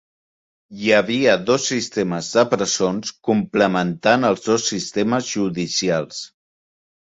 Hi 0.83 0.87
havia 0.99 1.35
dos 1.49 1.67
sistemes 1.71 2.29
de 2.37 2.45
presons 2.53 3.11
complementant 3.29 4.27
els 4.31 4.43
dos 4.49 4.67
sistemes 4.71 5.31
judicials. 5.35 6.25